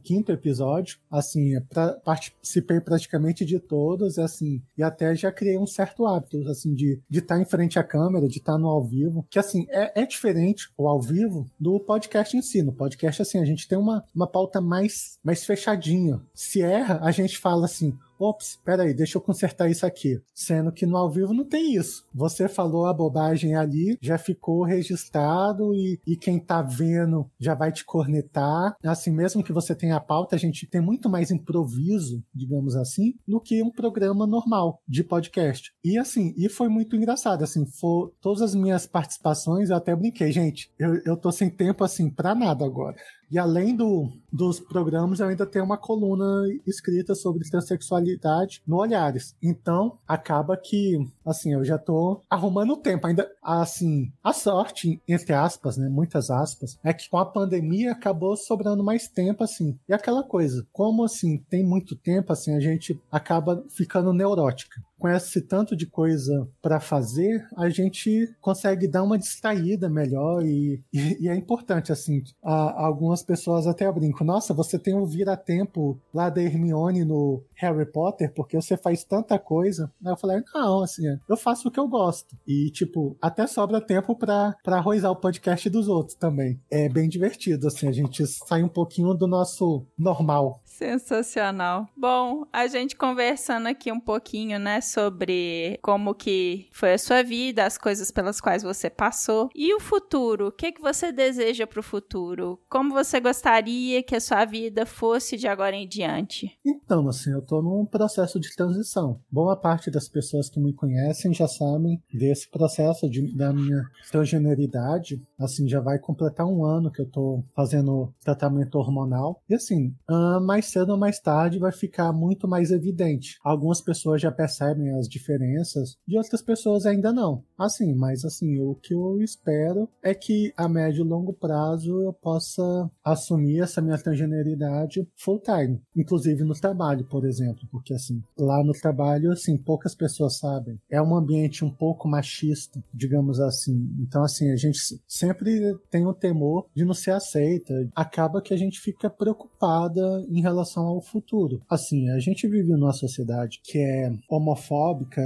[0.02, 6.06] 15 episódio, assim, pra, participei praticamente de todos, assim, e até já criei um certo
[6.06, 9.26] hábito, assim, de estar tá em frente à câmera, de estar tá no ao vivo,
[9.30, 12.62] que, assim, é, é diferente o ao vivo do podcast em si.
[12.62, 16.20] No podcast, assim, a gente tem uma, uma pauta mais, mais fechadinha.
[16.34, 20.20] Se erra, a gente fala assim, ops, peraí, deixa eu consertar isso aqui.
[20.34, 22.06] Sendo que no ao vivo não tem isso.
[22.14, 27.72] Você falou a bobagem ali, já ficou registrado e, e quem tá vendo já vai
[27.72, 28.76] te cornetar.
[28.84, 33.14] Assim, mesmo que você tenha a pauta, a gente tem muito mais improviso, digamos assim,
[33.26, 35.72] do que um programa normal de podcast.
[35.84, 40.30] E assim, e foi muito engraçado, assim, foi, todas as minhas participações eu até brinquei,
[40.32, 42.96] gente, eu, eu tô sem tempo assim para nada agora.
[43.32, 49.34] E além do, dos programas, eu ainda tenho uma coluna escrita sobre transexualidade no Olhares.
[49.42, 53.06] Então, acaba que, assim, eu já tô arrumando tempo.
[53.06, 58.36] Ainda, assim, a sorte, entre aspas, né, muitas aspas, é que com a pandemia acabou
[58.36, 59.78] sobrando mais tempo, assim.
[59.88, 65.40] E aquela coisa, como, assim, tem muito tempo, assim, a gente acaba ficando neurótica conhece
[65.40, 71.28] tanto de coisa para fazer, a gente consegue dar uma distraída melhor e, e, e
[71.28, 76.40] é importante, assim, a, algumas pessoas até brincam, nossa, você tem um vira-tempo lá da
[76.40, 79.90] Hermione no Harry Potter, porque você faz tanta coisa.
[80.04, 82.36] Aí eu falei, não, assim, eu faço o que eu gosto.
[82.46, 86.60] E, tipo, até sobra tempo para arrozar o podcast dos outros também.
[86.70, 90.61] É bem divertido, assim, a gente sai um pouquinho do nosso normal.
[90.72, 91.86] Sensacional.
[91.94, 97.66] Bom, a gente conversando aqui um pouquinho, né, sobre como que foi a sua vida,
[97.66, 100.46] as coisas pelas quais você passou e o futuro.
[100.46, 102.58] O que que você deseja para o futuro?
[102.70, 106.50] Como você gostaria que a sua vida fosse de agora em diante?
[106.64, 109.20] Então, assim, eu tô num processo de transição.
[109.30, 115.22] Boa parte das pessoas que me conhecem já sabem desse processo de, da minha transgeneridade.
[115.38, 119.42] Assim, já vai completar um ano que eu tô fazendo tratamento hormonal.
[119.48, 123.36] E assim, uh, mais cedo ou mais tarde vai ficar muito mais evidente.
[123.42, 127.42] Algumas pessoas já percebem as diferenças, de outras pessoas ainda não.
[127.58, 132.12] Assim, mas assim, o que eu espero é que a médio e longo prazo eu
[132.12, 132.62] possa
[133.04, 138.72] assumir essa minha transgeneridade full time, inclusive no trabalho, por exemplo, porque assim, lá no
[138.72, 140.78] trabalho, assim, poucas pessoas sabem.
[140.88, 143.90] É um ambiente um pouco machista, digamos assim.
[144.00, 147.74] Então, assim, a gente sempre tem o temor de não ser aceita.
[147.94, 150.51] Acaba que a gente fica preocupada em relação
[150.86, 151.60] ao futuro.
[151.68, 155.22] Assim, a gente vive numa sociedade que é homofóbica,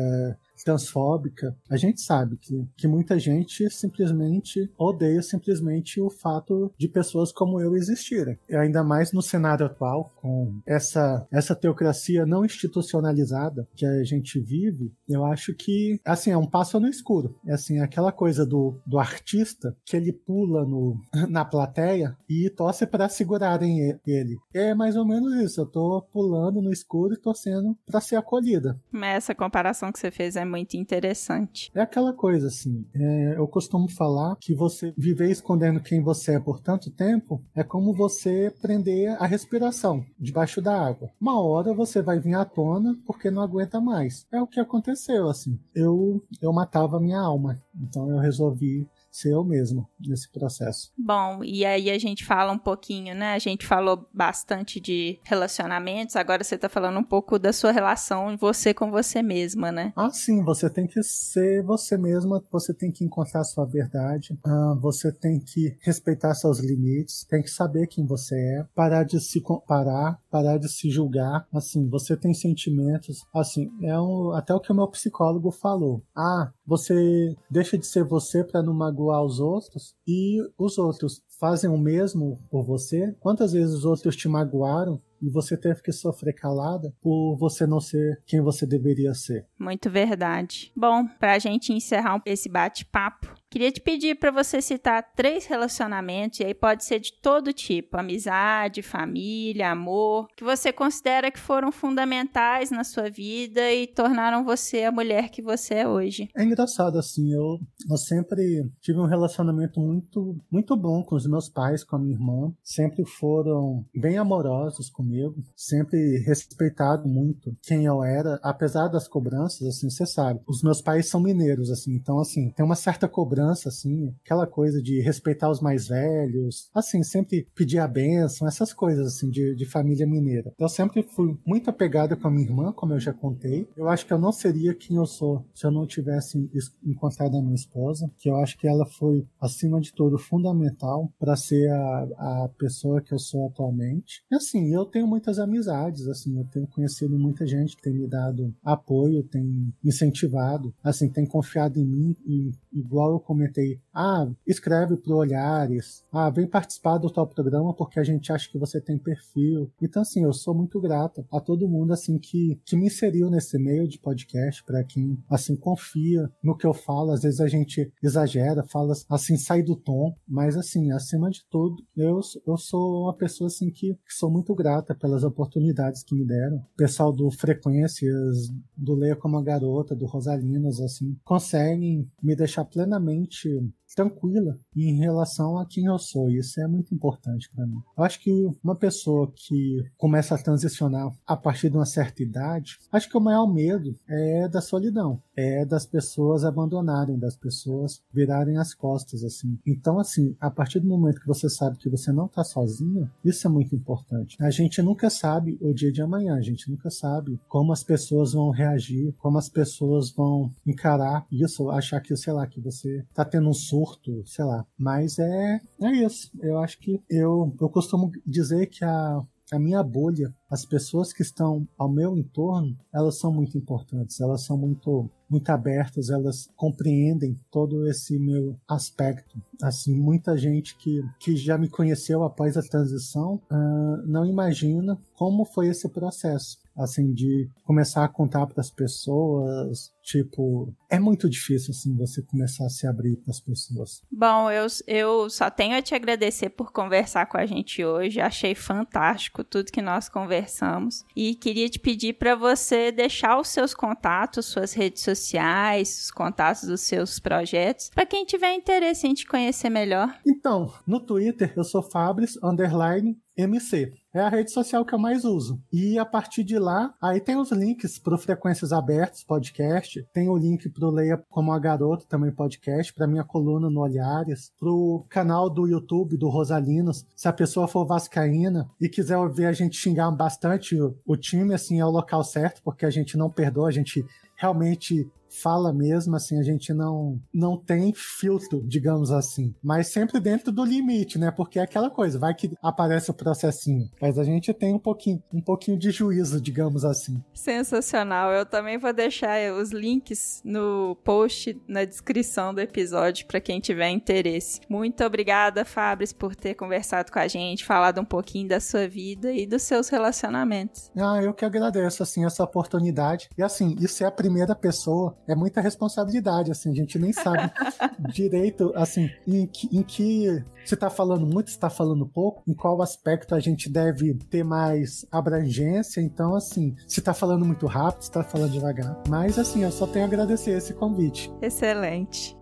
[0.65, 7.33] transfóbica, a gente sabe que, que muita gente simplesmente odeia simplesmente o fato de pessoas
[7.33, 8.39] como eu existirem.
[8.49, 14.41] E ainda mais no cenário atual, com essa, essa teocracia não institucionalizada que a gente
[14.41, 17.35] vive, eu acho que, assim, é um passo no escuro.
[17.47, 22.87] É assim, aquela coisa do, do artista que ele pula no, na plateia e torce
[22.87, 24.37] para segurarem ele.
[24.55, 25.61] É mais ou menos isso.
[25.61, 28.79] Eu tô pulando no escuro e torcendo para ser acolhida.
[28.91, 31.71] Mas essa comparação que você fez é muito interessante.
[31.75, 36.41] É aquela coisa assim, é, eu costumo falar que você viver escondendo quem você é
[36.41, 41.11] por tanto tempo é como você prender a respiração debaixo da água.
[41.21, 44.27] Uma hora você vai vir à tona porque não aguenta mais.
[44.33, 45.59] É o que aconteceu assim.
[45.75, 50.93] Eu eu matava minha alma, então eu resolvi ser eu mesmo nesse processo.
[50.97, 53.35] Bom, e aí a gente fala um pouquinho, né?
[53.35, 58.37] A gente falou bastante de relacionamentos, agora você tá falando um pouco da sua relação
[58.37, 59.93] você com você mesma, né?
[59.97, 64.79] Ah, sim, você tem que ser você mesma, você tem que encontrar sua verdade, uh,
[64.81, 69.41] você tem que respeitar seus limites, tem que saber quem você é, parar de se
[69.41, 71.47] comparar, parar de se julgar.
[71.53, 76.03] Assim, você tem sentimentos, assim, é um, até o que o meu psicólogo falou.
[76.15, 81.71] Ah, você deixa de ser você para não magoar os outros e os outros fazem
[81.71, 83.15] o mesmo por você.
[83.21, 87.81] Quantas vezes os outros te magoaram e você teve que sofrer calada por você não
[87.81, 89.47] ser quem você deveria ser.
[89.59, 90.73] Muito verdade.
[90.77, 96.41] Bom, para a gente encerrar esse bate-papo, queria te pedir para você citar três relacionamentos,
[96.41, 101.73] e aí pode ser de todo tipo: amizade, família, amor, que você considera que foram
[101.73, 106.29] fundamentais na sua vida e tornaram você a mulher que você é hoje.
[106.37, 107.59] É engraçado, assim, eu,
[107.91, 112.15] eu sempre tive um relacionamento muito, muito bom com os meus pais, com a minha
[112.15, 119.67] irmã, sempre foram bem amorosos comigo sempre respeitado muito quem eu era, apesar das cobranças,
[119.67, 123.46] assim, você sabe, os meus pais são mineiros, assim, então, assim, tem uma certa cobrança,
[123.53, 129.07] assim, aquela coisa de respeitar os mais velhos, assim, sempre pedir a benção, essas coisas,
[129.07, 130.53] assim, de, de família mineira.
[130.59, 133.69] Eu sempre fui muito apegado com a minha irmã, como eu já contei.
[133.77, 136.51] Eu acho que eu não seria quem eu sou se eu não tivesse
[136.85, 141.37] encontrado a minha esposa, que eu acho que ela foi, acima de tudo, fundamental para
[141.37, 144.23] ser a, a pessoa que eu sou atualmente.
[144.31, 148.07] E assim, eu tenho muitas amizades, assim, eu tenho conhecido muita gente que tem me
[148.07, 154.97] dado apoio, tem incentivado, assim, tem confiado em mim e igual eu comentei, ah, escreve
[154.97, 158.97] pro Olhares, ah, vem participar do tal programa porque a gente acha que você tem
[158.97, 159.71] perfil.
[159.83, 163.59] Então, assim, eu sou muito grato a todo mundo, assim, que, que me inseriu nesse
[163.59, 167.11] meio de podcast, para quem, assim, confia no que eu falo.
[167.11, 171.77] Às vezes a gente exagera, fala, assim, sai do tom, mas, assim, acima de tudo,
[171.97, 176.25] eu, eu sou uma pessoa, assim, que, que sou muito grata pelas oportunidades que me
[176.25, 176.59] deram.
[176.59, 182.65] O pessoal do Frequências, do Leia como a Garota, do Rosalinas, assim, conseguem me deixar
[182.65, 186.31] plenamente realmente tranquila em relação a quem eu sou.
[186.31, 187.79] Isso é muito importante para mim.
[187.97, 188.31] Eu acho que
[188.63, 193.21] uma pessoa que começa a transicionar a partir de uma certa idade, acho que o
[193.21, 199.59] maior medo é da solidão, é das pessoas abandonarem, das pessoas virarem as costas assim.
[199.67, 203.47] Então assim, a partir do momento que você sabe que você não está sozinho, isso
[203.47, 204.37] é muito importante.
[204.41, 208.35] A gente nunca sabe o dia de amanhã, a gente nunca sabe como as pessoas
[208.35, 213.25] vão reagir, como as pessoas vão encarar isso, achar que, sei lá, que você está
[213.25, 214.67] tendo um surto curto, sei lá.
[214.79, 216.31] Mas é, é isso.
[216.41, 219.23] Eu acho que eu, eu costumo dizer que a,
[219.53, 224.43] a minha bolha, as pessoas que estão ao meu entorno, elas são muito importantes, elas
[224.43, 229.43] são muito muito abertas, elas compreendem todo esse meu aspecto.
[229.61, 235.45] Assim, muita gente que, que já me conheceu após a transição uh, não imagina como
[235.45, 241.73] foi esse processo, assim, de começar a contar para as pessoas, Tipo, é muito difícil,
[241.73, 244.03] assim, você começar a se abrir para as pessoas.
[244.09, 248.21] Bom, eu, eu só tenho a te agradecer por conversar com a gente hoje.
[248.21, 251.05] Achei fantástico tudo que nós conversamos.
[251.17, 256.63] E queria te pedir para você deixar os seus contatos, suas redes sociais, os contatos
[256.63, 260.17] dos seus projetos, para quem tiver interesse em te conhecer melhor.
[260.25, 263.93] Então, no Twitter eu sou Fabris underline MC.
[264.15, 265.61] É a rede social que eu mais uso.
[265.71, 270.37] E a partir de lá, aí tem os links para Frequências Abertas podcast, tem o
[270.37, 274.71] link para o Leia Como a Garota, também podcast, para minha coluna no Olhares, para
[274.71, 277.05] o canal do YouTube do Rosalinos.
[277.15, 281.55] Se a pessoa for vascaína e quiser ouvir a gente xingar bastante o, o time,
[281.55, 284.05] assim, é o local certo, porque a gente não perdoa, a gente
[284.37, 285.11] realmente
[285.43, 289.55] fala mesmo, assim, a gente não, não tem filtro, digamos assim.
[289.63, 291.31] Mas sempre dentro do limite, né?
[291.31, 293.91] Porque é aquela coisa, vai que aparece o processinho.
[294.01, 297.23] Mas a gente tem um pouquinho, um pouquinho de juízo, digamos assim.
[297.35, 298.33] Sensacional.
[298.33, 303.91] Eu também vou deixar os links no post, na descrição do episódio, para quem tiver
[303.91, 304.61] interesse.
[304.69, 309.33] Muito obrigada, Fabris, por ter conversado com a gente, falado um pouquinho da sua vida
[309.33, 310.91] e dos seus relacionamentos.
[310.97, 313.29] Ah, eu que agradeço, assim, essa oportunidade.
[313.37, 317.49] E assim, isso é a primeira pessoa é muita responsabilidade, assim, a gente nem sabe
[318.13, 322.53] direito, assim, em que, em que se está falando muito, se está falando pouco, em
[322.53, 326.01] qual aspecto a gente deve ter mais abrangência.
[326.01, 329.01] Então, assim, se está falando muito rápido, se está falando devagar.
[329.09, 331.33] Mas, assim, eu só tenho a agradecer esse convite.
[331.41, 332.37] Excelente.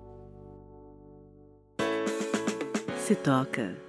[2.98, 3.83] Se toca.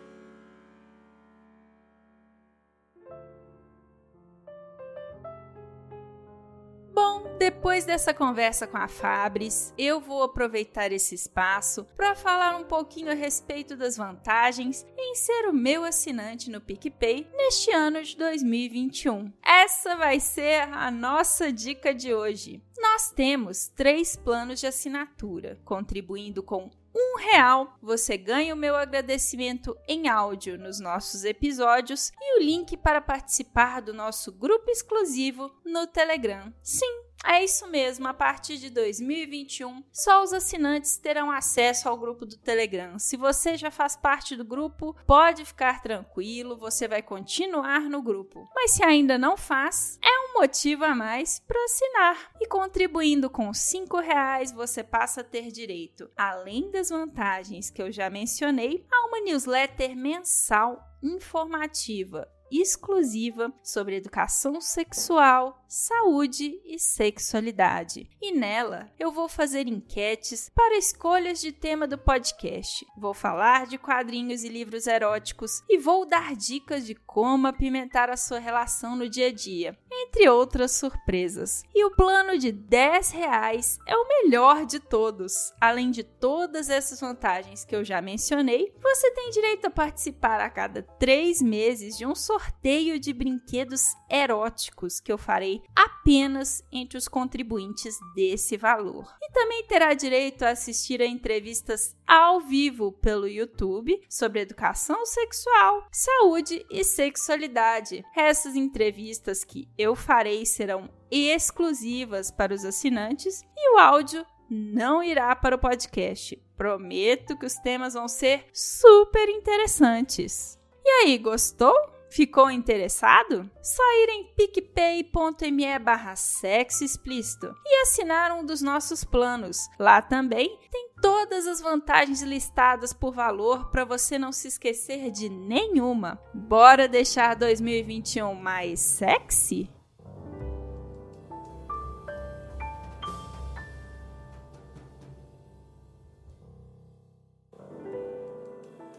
[7.37, 13.11] Depois dessa conversa com a Fabris, eu vou aproveitar esse espaço para falar um pouquinho
[13.11, 19.33] a respeito das vantagens em ser o meu assinante no PicPay neste ano de 2021.
[19.45, 22.63] Essa vai ser a nossa dica de hoje.
[22.79, 29.75] Nós temos três planos de assinatura, contribuindo com um real, você ganha o meu agradecimento
[29.85, 35.85] em áudio nos nossos episódios e o link para participar do nosso grupo exclusivo no
[35.87, 36.53] Telegram.
[36.63, 42.25] Sim, é isso mesmo, a partir de 2021, só os assinantes terão acesso ao grupo
[42.25, 42.99] do Telegram.
[42.99, 48.47] Se você já faz parte do grupo, pode ficar tranquilo, você vai continuar no grupo.
[48.53, 52.31] Mas se ainda não faz, é um motivo a mais para assinar.
[52.39, 57.91] E contribuindo com R$ reais, você passa a ter direito, além das vantagens que eu
[57.91, 68.09] já mencionei, a uma newsletter mensal informativa exclusiva sobre educação sexual, saúde e sexualidade.
[68.21, 72.85] E nela eu vou fazer enquetes para escolhas de tema do podcast.
[72.97, 78.17] Vou falar de quadrinhos e livros eróticos e vou dar dicas de como apimentar a
[78.17, 81.63] sua relação no dia a dia, entre outras surpresas.
[81.73, 85.53] E o plano de 10 reais é o melhor de todos.
[85.59, 90.49] Além de todas essas vantagens que eu já mencionei, você tem direito a participar a
[90.49, 96.97] cada três meses de um sorteio sorteio de brinquedos eróticos que eu farei apenas entre
[96.97, 99.07] os contribuintes desse valor.
[99.21, 105.87] E também terá direito a assistir a entrevistas ao vivo pelo YouTube sobre educação sexual,
[105.89, 108.03] saúde e sexualidade.
[108.13, 115.33] Essas entrevistas que eu farei serão exclusivas para os assinantes e o áudio não irá
[115.37, 116.37] para o podcast.
[116.57, 120.59] Prometo que os temas vão ser super interessantes.
[120.83, 121.94] E aí, gostou?
[122.15, 123.51] Ficou interessado?
[123.61, 129.57] Só ir em picpay.me barra sexo explícito e assinar um dos nossos planos.
[129.77, 135.27] Lá também tem todas as vantagens listadas por valor para você não se esquecer de
[135.27, 136.17] nenhuma.
[136.33, 139.69] Bora deixar 2021 mais sexy?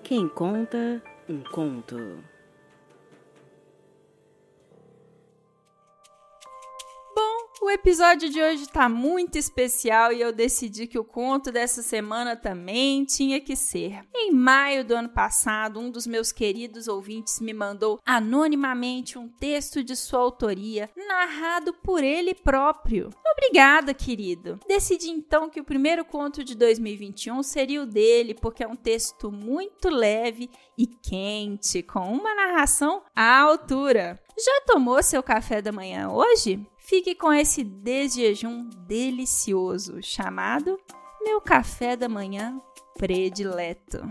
[0.05, 1.97] Quem conta um conto.
[7.61, 12.37] O episódio de hoje está muito especial e eu decidi que o conto dessa semana
[12.37, 14.03] também tinha que ser.
[14.15, 19.83] Em maio do ano passado, um dos meus queridos ouvintes me mandou anonimamente um texto
[19.83, 23.09] de sua autoria, narrado por ele próprio.
[23.33, 24.61] Obrigada, querido.
[24.69, 29.33] Decidi então que o primeiro conto de 2021 seria o dele, porque é um texto
[29.33, 34.21] muito leve e quente, com uma narração à altura.
[34.39, 36.61] Já tomou seu café da manhã hoje?
[36.87, 40.79] fique com esse desjejum delicioso chamado
[41.21, 42.61] Meu Café da Manhã
[42.97, 44.09] Predileto.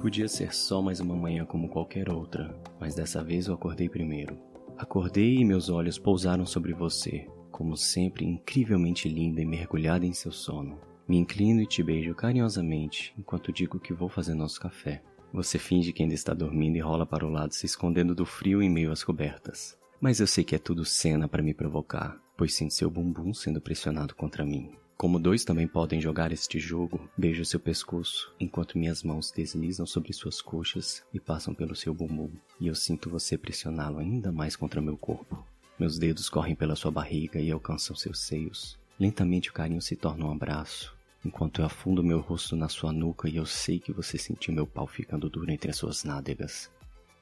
[0.00, 4.38] Podia ser só mais uma manhã como qualquer outra, mas dessa vez eu acordei primeiro.
[4.78, 10.32] Acordei e meus olhos pousaram sobre você, como sempre incrivelmente linda e mergulhada em seu
[10.32, 10.76] sono.
[11.06, 15.00] Me inclino e te beijo carinhosamente enquanto digo que vou fazer nosso café.
[15.32, 18.60] Você finge que ainda está dormindo e rola para o lado, se escondendo do frio
[18.60, 19.78] em meio às cobertas.
[20.00, 23.60] Mas eu sei que é tudo cena para me provocar, pois sinto seu bumbum sendo
[23.60, 24.72] pressionado contra mim.
[24.96, 30.12] Como dois também podem jogar este jogo, beijo seu pescoço enquanto minhas mãos deslizam sobre
[30.12, 34.82] suas coxas e passam pelo seu bumbum, e eu sinto você pressioná-lo ainda mais contra
[34.82, 35.43] meu corpo.
[35.78, 38.78] Meus dedos correm pela sua barriga e alcançam seus seios.
[38.98, 43.28] Lentamente o carinho se torna um abraço, enquanto eu afundo meu rosto na sua nuca
[43.28, 46.70] e eu sei que você sentiu meu pau ficando duro entre as suas nádegas.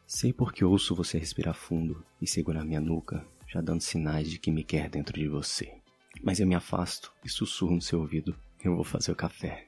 [0.07, 4.51] Sei porque ouço você respirar fundo e segurar minha nuca, já dando sinais de que
[4.51, 5.73] me quer dentro de você.
[6.23, 9.67] Mas eu me afasto e sussurro no seu ouvido: Eu vou fazer o café.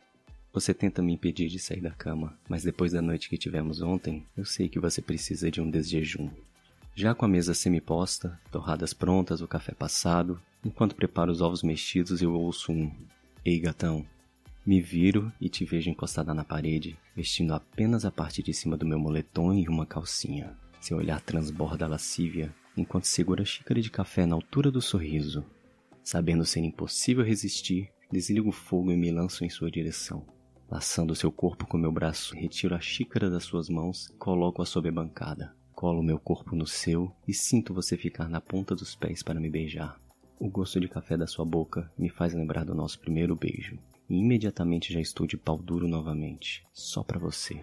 [0.53, 4.26] Você tenta me impedir de sair da cama, mas depois da noite que tivemos ontem,
[4.37, 6.30] eu sei que você precisa de um desjejum.
[6.97, 12.22] Já com a mesa semi-posta, torradas prontas, o café passado, enquanto preparo os ovos mexidos,
[12.22, 12.88] eu ouço um:
[13.45, 14.07] Ei, gatão.
[14.64, 18.86] Me viro e te vejo encostada na parede, vestindo apenas a parte de cima do
[18.86, 20.57] meu moletom e uma calcinha.
[20.80, 25.45] Seu olhar transborda a lascívia enquanto segura a xícara de café na altura do sorriso.
[26.03, 30.24] Sabendo ser impossível resistir, desligo o fogo e me lanço em sua direção.
[30.70, 34.88] Laçando seu corpo com meu braço, retiro a xícara das suas mãos e coloco-a sob
[34.88, 35.55] a bancada.
[35.75, 39.51] Colo meu corpo no seu e sinto você ficar na ponta dos pés para me
[39.51, 40.01] beijar.
[40.39, 43.77] O gosto de café da sua boca me faz lembrar do nosso primeiro beijo.
[44.09, 47.61] E imediatamente já estou de pau duro novamente, só para você.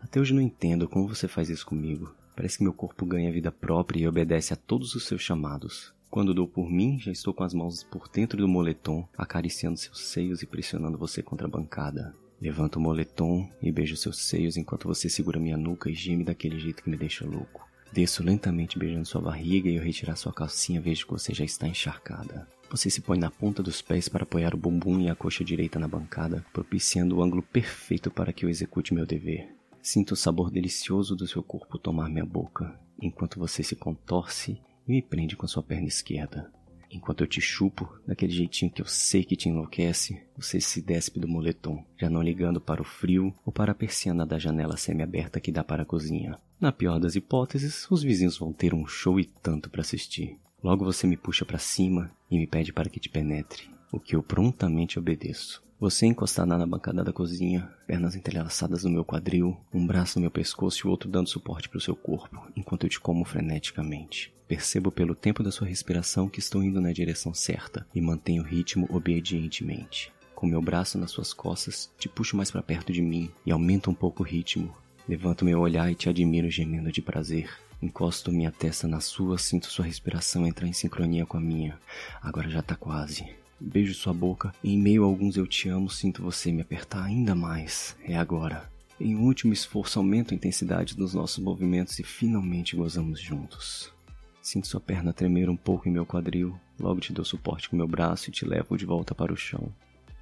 [0.00, 2.14] Até hoje não entendo como você faz isso comigo.
[2.34, 5.92] Parece que meu corpo ganha vida própria e obedece a todos os seus chamados.
[6.10, 10.00] Quando dou por mim, já estou com as mãos por dentro do moletom, acariciando seus
[10.00, 12.14] seios e pressionando você contra a bancada.
[12.40, 16.58] Levanto o moletom e beijo seus seios enquanto você segura minha nuca e geme daquele
[16.58, 17.68] jeito que me deixa louco.
[17.92, 21.68] Desço lentamente beijando sua barriga e ao retirar sua calcinha vejo que você já está
[21.68, 22.48] encharcada.
[22.70, 25.78] Você se põe na ponta dos pés para apoiar o bumbum e a coxa direita
[25.78, 29.52] na bancada, propiciando o ângulo perfeito para que eu execute meu dever.
[29.82, 34.92] Sinto o sabor delicioso do seu corpo tomar minha boca, enquanto você se contorce e
[34.92, 36.50] me prende com sua perna esquerda.
[36.90, 41.20] Enquanto eu te chupo, daquele jeitinho que eu sei que te enlouquece, você se despe
[41.20, 45.40] do moletom, já não ligando para o frio ou para a persiana da janela semi-aberta
[45.40, 46.36] que dá para a cozinha.
[46.60, 50.36] Na pior das hipóteses, os vizinhos vão ter um show e tanto para assistir.
[50.62, 54.16] Logo você me puxa para cima e me pede para que te penetre, o que
[54.16, 55.62] eu prontamente obedeço.
[55.80, 60.30] Você encostada na bancada da cozinha, pernas entrelaçadas no meu quadril, um braço no meu
[60.30, 64.30] pescoço e o outro dando suporte para o seu corpo, enquanto eu te como freneticamente.
[64.46, 68.46] Percebo pelo tempo da sua respiração que estou indo na direção certa e mantenho o
[68.46, 70.12] ritmo obedientemente.
[70.34, 73.90] Com meu braço nas suas costas, te puxo mais para perto de mim e aumento
[73.90, 74.76] um pouco o ritmo.
[75.08, 77.48] Levanto meu olhar e te admiro gemendo de prazer.
[77.80, 81.78] Encosto minha testa na sua, sinto sua respiração entrar em sincronia com a minha.
[82.20, 83.39] Agora já tá quase.
[83.60, 87.34] Beijo sua boca em meio a alguns eu te amo, sinto você me apertar ainda
[87.34, 87.94] mais.
[88.02, 88.70] É agora.
[88.98, 93.92] Em um último esforço, aumento a intensidade dos nossos movimentos e finalmente gozamos juntos.
[94.40, 97.86] Sinto sua perna tremer um pouco em meu quadril, logo te dou suporte com meu
[97.86, 99.70] braço e te levo de volta para o chão.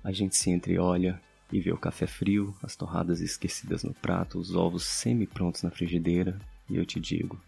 [0.03, 1.21] A gente se entreolha
[1.53, 6.39] e vê o café frio, as torradas esquecidas no prato, os ovos semi-prontos na frigideira,
[6.69, 7.41] e eu te digo: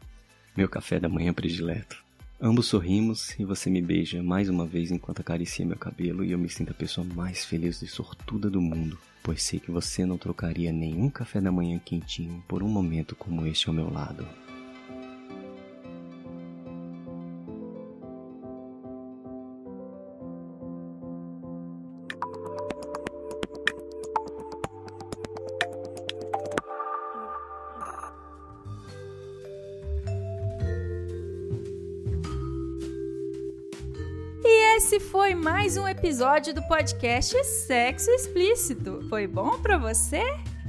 [0.56, 2.04] meu café da manhã predileto.
[2.42, 6.38] Ambos sorrimos e você me beija mais uma vez enquanto acaricia meu cabelo e eu
[6.38, 10.16] me sinto a pessoa mais feliz e sortuda do mundo, pois sei que você não
[10.16, 14.26] trocaria nenhum café da manhã quentinho por um momento como este ao meu lado.
[35.70, 39.06] Mais um episódio do podcast Sexo Explícito.
[39.08, 40.24] Foi bom para você?